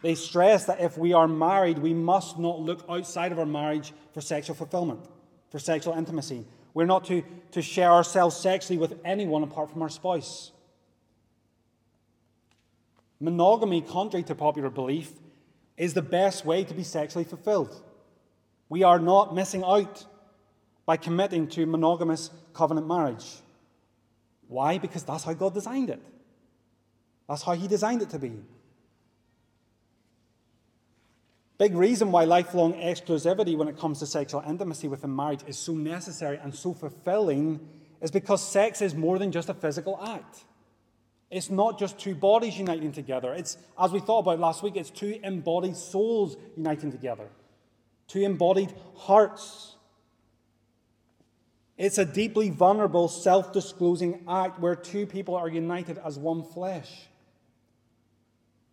[0.03, 3.93] They stress that if we are married, we must not look outside of our marriage
[4.15, 5.01] for sexual fulfillment,
[5.51, 6.47] for sexual intimacy.
[6.75, 10.53] We're not to, to share ourselves sexually with anyone apart from our spouse.
[13.21, 15.13] Monogamy, contrary to popular belief,
[15.77, 17.83] is the best way to be sexually fulfilled.
[18.69, 20.05] We are not missing out
[20.87, 23.27] by committing to monogamous covenant marriage.
[24.47, 24.79] Why?
[24.79, 26.01] Because that's how God designed it.
[27.29, 28.33] That's how He designed it to be.
[31.59, 35.75] Big reason why lifelong exclusivity when it comes to sexual intimacy within marriage is so
[35.75, 37.59] necessary and so fulfilling
[38.01, 40.45] is because sex is more than just a physical act.
[41.31, 43.35] It's not just two bodies uniting together.
[43.35, 47.29] It's, as we thought about last week, it's two embodied souls uniting together,
[48.07, 49.75] two embodied hearts.
[51.77, 57.09] It's a deeply vulnerable, self disclosing act where two people are united as one flesh.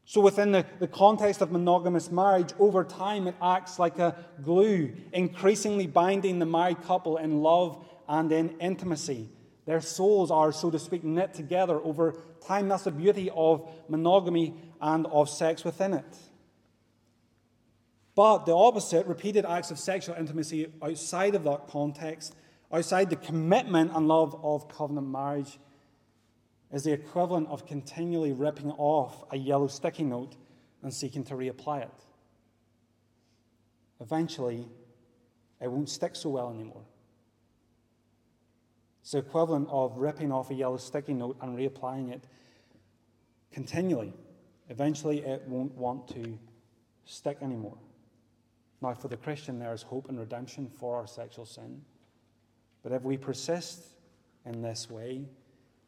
[0.08, 4.94] So, within the, the context of monogamous marriage, over time it acts like a glue,
[5.12, 9.30] increasingly binding the married couple in love and in intimacy.
[9.66, 12.16] Their souls are, so to speak, knit together over
[12.46, 12.68] time.
[12.68, 16.18] That's the beauty of monogamy and of sex within it.
[18.14, 22.36] But the opposite, repeated acts of sexual intimacy outside of that context,
[22.72, 25.58] outside the commitment and love of covenant marriage,
[26.72, 30.36] is the equivalent of continually ripping off a yellow sticky note
[30.82, 32.04] and seeking to reapply it.
[34.02, 34.68] Eventually,
[35.62, 36.84] it won't stick so well anymore.
[39.02, 42.24] It's the equivalent of ripping off a yellow sticky note and reapplying it
[43.52, 44.14] continually.
[44.70, 46.38] Eventually, it won't want to
[47.06, 47.78] stick anymore.
[48.82, 51.82] Now, for the Christian, there is hope and redemption for our sexual sin.
[52.84, 53.84] But if we persist
[54.46, 55.26] in this way,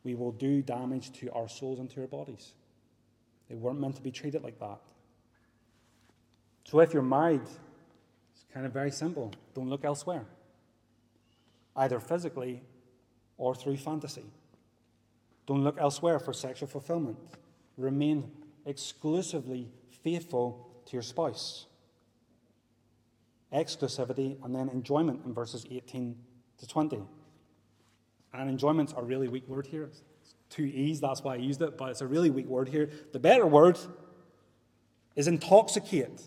[0.08, 2.54] we will do damage to our souls and to our bodies.
[3.50, 4.80] They weren't meant to be treated like that.
[6.64, 9.34] So if you're married, it's kind of very simple.
[9.54, 10.24] Don't look elsewhere,
[11.76, 12.62] either physically
[13.38, 14.24] or through fantasy.
[15.46, 17.18] Don't look elsewhere for sexual fulfillment.
[17.76, 18.32] Remain
[18.66, 19.68] exclusively
[20.06, 21.66] faithful to your spouse.
[23.54, 26.16] Exclusivity and then enjoyment in verses 18
[26.60, 27.02] to 20.
[28.34, 29.84] And enjoyment's a really weak word here.
[29.84, 30.02] It's
[30.50, 32.90] two E's, that's why I used it, but it's a really weak word here.
[33.14, 33.78] The better word
[35.16, 36.22] is intoxicate.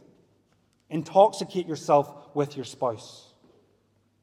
[0.89, 3.33] Intoxicate yourself with your spouse.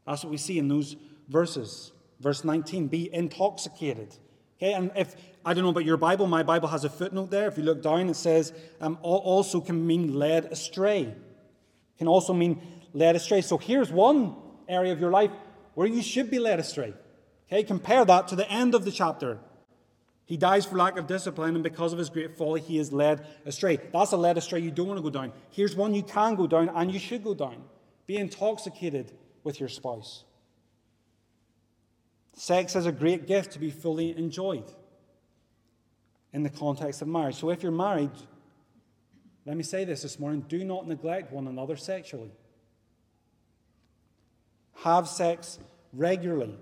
[0.06, 0.96] That's what we see in those
[1.28, 1.92] verses.
[2.20, 4.16] Verse 19, be intoxicated.
[4.58, 7.48] Okay, and if, I don't know about your Bible, my Bible has a footnote there.
[7.48, 11.14] If you look down, it says um, also can mean led astray.
[11.98, 12.62] Can also mean
[12.94, 13.42] led astray.
[13.42, 14.36] So here's one
[14.68, 15.32] area of your life
[15.76, 16.94] where you should be led astray.
[17.48, 19.40] Okay, compare that to the end of the chapter.
[20.26, 23.26] He dies for lack of discipline, and because of his great folly, he is led
[23.46, 23.80] astray.
[23.94, 25.32] That's a led astray you don't want to go down.
[25.52, 27.64] Here's one you can go down, and you should go down.
[28.06, 29.14] Be intoxicated
[29.46, 30.26] with your spouse.
[32.34, 34.70] Sex is a great gift to be fully enjoyed
[36.34, 37.36] in the context of marriage.
[37.36, 38.12] So if you're married,
[39.46, 42.32] let me say this this morning do not neglect one another sexually.
[44.84, 45.58] Have sex
[45.94, 46.60] regularly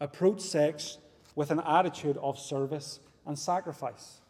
[0.00, 0.98] approach sex
[1.34, 4.20] with an attitude of service and sacrifice.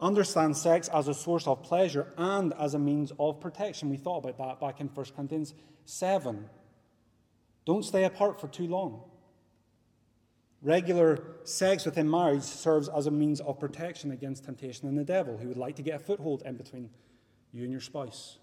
[0.00, 3.90] Understand sex as a source of pleasure and as a means of protection.
[3.90, 5.54] We thought about that back in 1 Corinthians
[5.84, 6.48] 7.
[7.66, 9.02] Don't stay apart for too long.
[10.62, 15.38] Regular sex within marriage serves as a means of protection against temptation and the devil,
[15.38, 16.90] who would like to get a foothold in between
[17.52, 18.39] you and your spouse.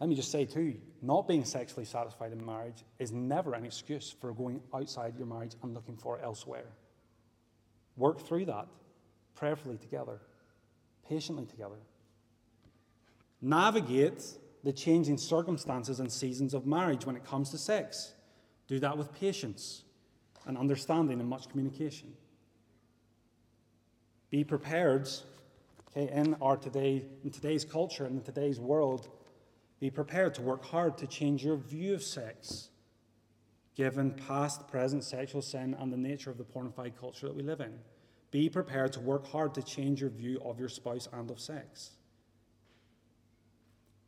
[0.00, 4.14] Let me just say, too, not being sexually satisfied in marriage is never an excuse
[4.20, 6.66] for going outside your marriage and looking for it elsewhere.
[7.96, 8.68] Work through that
[9.34, 10.20] prayerfully together,
[11.08, 11.78] patiently together.
[13.40, 14.24] Navigate
[14.64, 18.12] the changing circumstances and seasons of marriage when it comes to sex.
[18.68, 19.82] Do that with patience
[20.46, 22.12] and understanding and much communication.
[24.30, 25.08] Be prepared
[25.90, 29.08] okay, in, our today, in today's culture and in today's world
[29.80, 32.70] be prepared to work hard to change your view of sex,
[33.76, 37.60] given past, present sexual sin and the nature of the pornified culture that we live
[37.60, 37.78] in.
[38.30, 41.90] Be prepared to work hard to change your view of your spouse and of sex.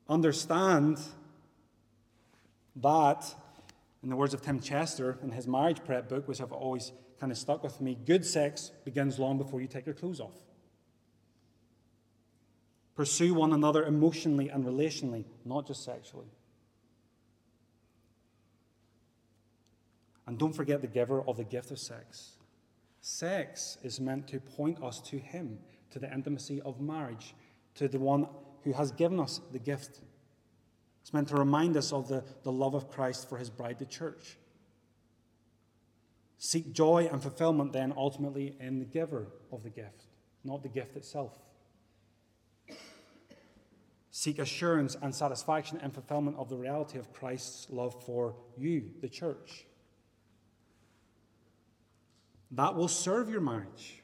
[0.08, 0.98] understand
[2.74, 3.32] that,
[4.02, 6.90] in the words of Tim Chester in his marriage prep book, which have always
[7.20, 10.34] kind of stuck with me, good sex begins long before you take your clothes off.
[13.00, 16.26] Pursue one another emotionally and relationally, not just sexually.
[20.26, 22.32] And don't forget the giver of the gift of sex.
[23.00, 25.60] Sex is meant to point us to Him,
[25.92, 27.34] to the intimacy of marriage,
[27.76, 28.28] to the one
[28.64, 30.02] who has given us the gift.
[31.00, 33.86] It's meant to remind us of the, the love of Christ for His bride, the
[33.86, 34.36] church.
[36.36, 40.04] Seek joy and fulfillment then ultimately in the giver of the gift,
[40.44, 41.38] not the gift itself.
[44.10, 49.08] Seek assurance and satisfaction and fulfillment of the reality of Christ's love for you, the
[49.08, 49.66] church.
[52.50, 54.02] That will serve your marriage.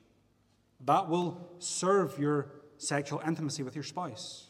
[0.84, 4.46] That will serve your sexual intimacy with your spouse.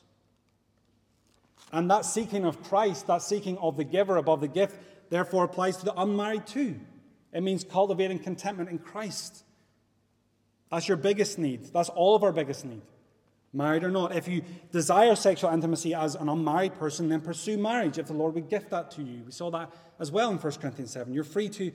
[1.72, 4.76] And that seeking of Christ, that seeking of the giver above the gift,
[5.10, 6.78] therefore applies to the unmarried too.
[7.32, 9.44] It means cultivating contentment in Christ.
[10.70, 11.72] That's your biggest need.
[11.72, 12.82] That's all of our biggest need,
[13.52, 14.14] married or not.
[14.14, 14.42] If you
[14.72, 18.70] desire sexual intimacy as an unmarried person, then pursue marriage if the Lord would gift
[18.70, 19.22] that to you.
[19.24, 21.12] We saw that as well in 1 Corinthians 7.
[21.12, 21.72] You're free to,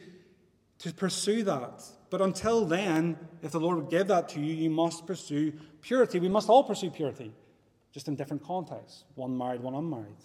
[0.79, 1.83] to pursue that.
[2.09, 6.19] But until then, if the Lord would give that to you, you must pursue purity.
[6.19, 7.31] We must all pursue purity,
[7.91, 10.17] just in different contexts one married, one unmarried.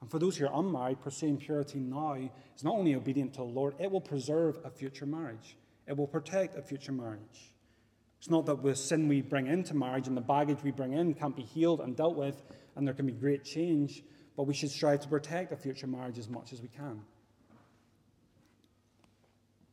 [0.00, 3.44] And for those who are unmarried, pursuing purity now is not only obedient to the
[3.44, 7.54] Lord, it will preserve a future marriage, it will protect a future marriage.
[8.18, 11.14] It's not that the sin we bring into marriage and the baggage we bring in
[11.14, 12.42] can't be healed and dealt with,
[12.74, 14.02] and there can be great change,
[14.36, 17.02] but we should strive to protect a future marriage as much as we can.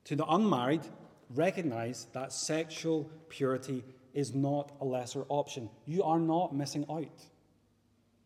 [0.06, 0.82] To the unmarried,
[1.34, 3.84] recognize that sexual purity
[4.14, 5.70] is not a lesser option.
[5.86, 7.26] You are not missing out.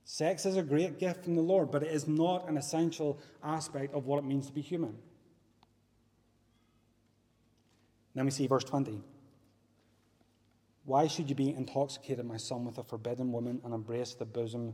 [0.03, 3.93] Sex is a great gift from the Lord, but it is not an essential aspect
[3.93, 4.97] of what it means to be human.
[8.15, 9.01] Let me see verse 20.
[10.87, 14.73] Why should you be intoxicated, my son, with a forbidden woman and embrace the bosom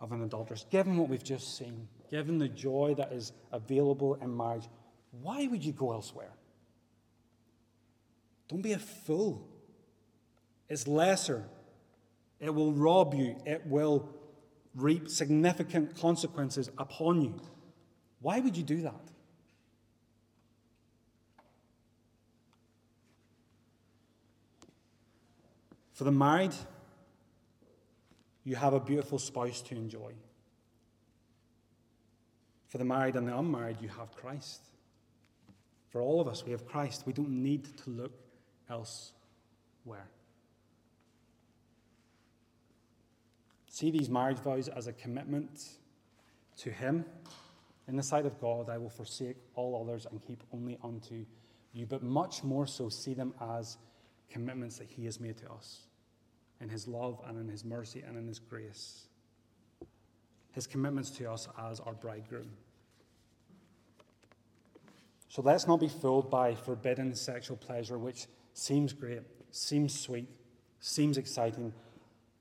[0.00, 0.66] of an adulteress?
[0.68, 4.68] Given what we've just seen, given the joy that is available in marriage,
[5.12, 6.32] why would you go elsewhere?
[8.48, 9.48] Don't be a fool.
[10.68, 11.44] It's lesser.
[12.40, 13.36] It will rob you.
[13.46, 14.08] It will
[14.74, 17.40] reap significant consequences upon you.
[18.18, 19.07] Why would you do that?
[25.98, 26.54] For the married,
[28.44, 30.12] you have a beautiful spouse to enjoy.
[32.68, 34.60] For the married and the unmarried, you have Christ.
[35.88, 37.02] For all of us, we have Christ.
[37.04, 38.12] We don't need to look
[38.70, 40.06] elsewhere.
[43.66, 45.64] See these marriage vows as a commitment
[46.58, 47.06] to Him.
[47.88, 51.24] In the sight of God, I will forsake all others and keep only unto
[51.72, 51.86] you.
[51.86, 53.78] But much more so, see them as
[54.30, 55.87] commitments that He has made to us
[56.60, 59.06] in His love and in His mercy and in His grace.
[60.52, 62.50] His commitments to us as our bridegroom.
[65.28, 70.28] So let's not be fooled by forbidden sexual pleasure, which seems great, seems sweet,
[70.80, 71.72] seems exciting,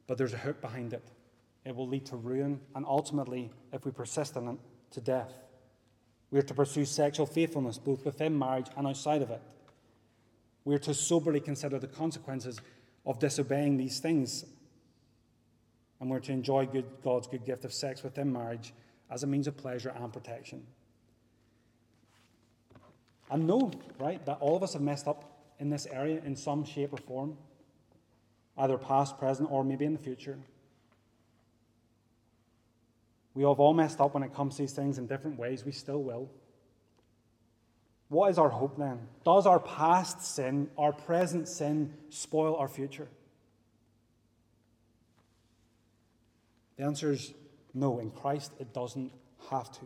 [0.07, 1.03] but there's a hook behind it.
[1.65, 4.57] It will lead to ruin, and ultimately, if we persist in it,
[4.91, 5.33] to death.
[6.31, 9.41] We are to pursue sexual faithfulness both within marriage and outside of it.
[10.63, 12.59] We are to soberly consider the consequences
[13.07, 14.45] of disobeying these things.
[15.99, 18.73] And we're to enjoy good, God's good gift of sex within marriage
[19.09, 20.67] as a means of pleasure and protection.
[23.31, 25.23] And know, right, that all of us have messed up
[25.59, 27.37] in this area in some shape or form,
[28.57, 30.37] either past, present, or maybe in the future.
[33.33, 35.63] We have all messed up when it comes to these things in different ways.
[35.65, 36.29] We still will.
[38.09, 38.99] What is our hope then?
[39.25, 43.07] Does our past sin, our present sin, spoil our future?
[46.77, 47.33] The answer is
[47.73, 47.99] no.
[47.99, 49.11] In Christ, it doesn't
[49.49, 49.85] have to.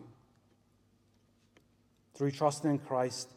[2.13, 3.34] Through trusting in Christ,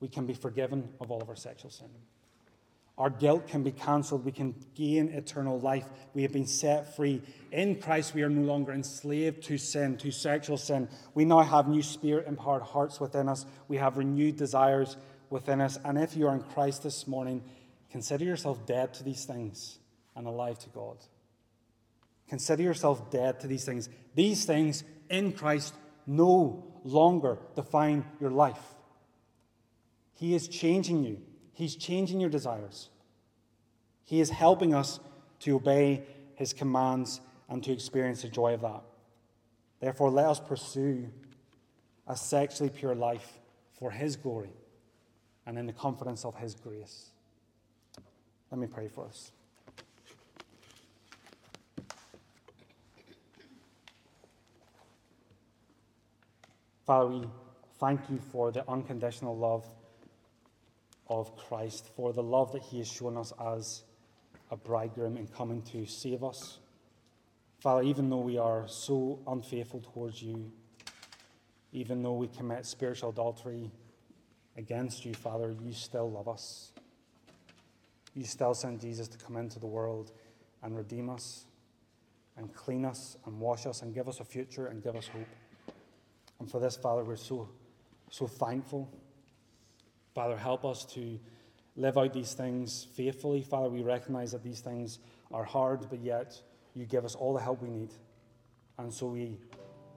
[0.00, 1.88] we can be forgiven of all of our sexual sin.
[2.96, 4.24] Our guilt can be cancelled.
[4.24, 5.84] We can gain eternal life.
[6.14, 7.22] We have been set free.
[7.50, 10.88] In Christ, we are no longer enslaved to sin, to sexual sin.
[11.12, 13.46] We now have new spirit empowered hearts within us.
[13.66, 14.96] We have renewed desires
[15.28, 15.78] within us.
[15.84, 17.42] And if you are in Christ this morning,
[17.90, 19.78] consider yourself dead to these things
[20.14, 20.98] and alive to God.
[22.28, 23.88] Consider yourself dead to these things.
[24.14, 25.74] These things in Christ
[26.06, 28.62] no longer define your life.
[30.14, 31.20] He is changing you,
[31.54, 32.90] He's changing your desires.
[34.04, 35.00] He is helping us
[35.40, 36.02] to obey
[36.34, 38.82] His commands and to experience the joy of that.
[39.80, 41.08] Therefore, let us pursue
[42.06, 43.38] a sexually pure life
[43.78, 44.52] for His glory
[45.46, 47.10] and in the confidence of His grace.
[48.50, 49.30] Let me pray for us.
[56.84, 57.24] Father, we
[57.78, 59.66] thank you for the unconditional love
[61.08, 63.84] of Christ, for the love that He has shown us as
[64.50, 66.58] a bridegroom in coming to save us.
[67.58, 70.52] Father, even though we are so unfaithful towards you,
[71.72, 73.70] even though we commit spiritual adultery
[74.56, 76.72] against you, Father, you still love us.
[78.14, 80.12] You still sent Jesus to come into the world
[80.62, 81.46] and redeem us
[82.36, 85.26] and clean us and wash us and give us a future and give us hope.
[86.38, 87.48] And for this, Father, we're so,
[88.10, 88.88] so thankful.
[90.14, 91.18] Father, help us to
[91.76, 93.42] live out these things faithfully.
[93.42, 95.00] Father, we recognize that these things
[95.32, 96.40] are hard, but yet
[96.74, 97.90] you give us all the help we need.
[98.78, 99.38] And so we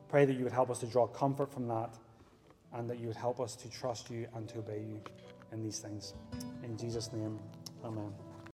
[0.09, 1.95] pray that you would help us to draw comfort from that
[2.73, 5.01] and that you would help us to trust you and to obey you
[5.51, 6.13] in these things.
[6.63, 7.39] In Jesus' name,
[7.83, 8.26] amen.